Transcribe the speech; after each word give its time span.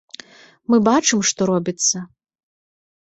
Мы 0.73 0.79
бачым, 0.87 1.19
што 1.33 1.41
робіцца. 1.53 1.97